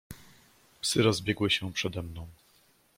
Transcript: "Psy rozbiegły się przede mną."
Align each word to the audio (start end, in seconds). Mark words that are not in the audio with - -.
"Psy 0.81 1.01
rozbiegły 1.03 1.49
się 1.49 1.73
przede 1.73 2.01
mną." 2.03 2.27